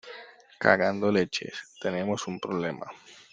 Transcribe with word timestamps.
cagando 0.57 1.11
leches. 1.11 1.53
tenemos 1.79 2.25
un 2.25 2.39
problema. 2.39 2.87